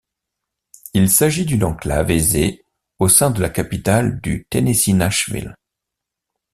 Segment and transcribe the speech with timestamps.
[0.95, 2.65] Il s'agit d'une enclave aisée
[2.97, 5.55] au sein de la capitale du Tennessee Nashville.